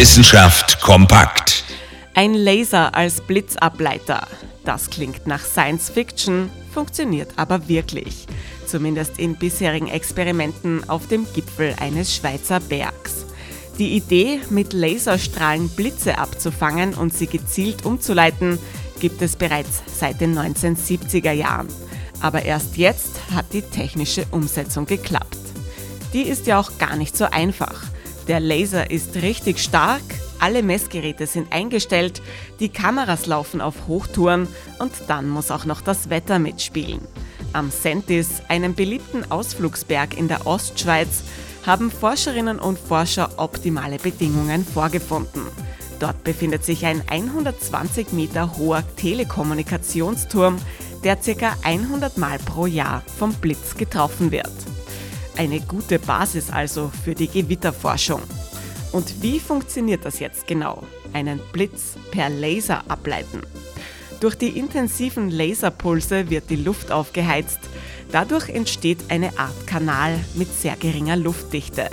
[0.00, 1.62] Wissenschaft kompakt.
[2.14, 4.26] Ein Laser als Blitzableiter.
[4.64, 8.26] Das klingt nach Science Fiction, funktioniert aber wirklich.
[8.64, 13.26] Zumindest in bisherigen Experimenten auf dem Gipfel eines Schweizer Bergs.
[13.78, 18.58] Die Idee, mit Laserstrahlen Blitze abzufangen und sie gezielt umzuleiten,
[19.00, 21.68] gibt es bereits seit den 1970er Jahren.
[22.22, 25.36] Aber erst jetzt hat die technische Umsetzung geklappt.
[26.14, 27.82] Die ist ja auch gar nicht so einfach.
[28.30, 30.04] Der Laser ist richtig stark,
[30.38, 32.22] alle Messgeräte sind eingestellt,
[32.60, 34.46] die Kameras laufen auf Hochtouren
[34.78, 37.00] und dann muss auch noch das Wetter mitspielen.
[37.52, 41.24] Am Sentis, einem beliebten Ausflugsberg in der Ostschweiz,
[41.66, 45.42] haben Forscherinnen und Forscher optimale Bedingungen vorgefunden.
[45.98, 50.56] Dort befindet sich ein 120 Meter hoher Telekommunikationsturm,
[51.02, 51.56] der ca.
[51.64, 54.69] 100 Mal pro Jahr vom Blitz getroffen wird.
[55.40, 58.20] Eine gute Basis also für die Gewitterforschung.
[58.92, 60.82] Und wie funktioniert das jetzt genau?
[61.14, 63.40] Einen Blitz per Laser ableiten.
[64.20, 67.58] Durch die intensiven Laserpulse wird die Luft aufgeheizt.
[68.12, 71.88] Dadurch entsteht eine Art Kanal mit sehr geringer Luftdichte.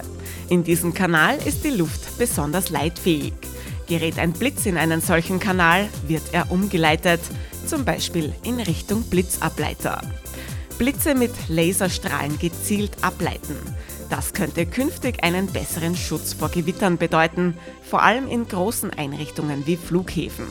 [0.49, 3.31] In diesem Kanal ist die Luft besonders leitfähig.
[3.87, 7.21] Gerät ein Blitz in einen solchen Kanal, wird er umgeleitet,
[7.65, 10.01] zum Beispiel in Richtung Blitzableiter.
[10.77, 13.57] Blitze mit Laserstrahlen gezielt ableiten.
[14.09, 19.75] Das könnte künftig einen besseren Schutz vor Gewittern bedeuten, vor allem in großen Einrichtungen wie
[19.75, 20.45] Flughäfen.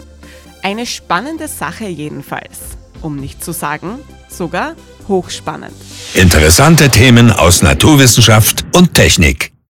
[0.62, 4.74] Eine spannende Sache jedenfalls, um nicht zu sagen, sogar
[5.08, 5.74] hochspannend.
[6.14, 9.55] Interessante Themen aus Naturwissenschaft und Technik.